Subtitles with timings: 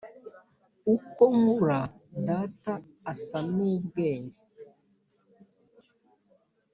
[0.95, 1.81] “uko nkura,
[2.27, 2.73] data
[3.11, 4.39] asa n'ubwenge.”